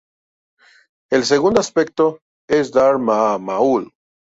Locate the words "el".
1.11-1.25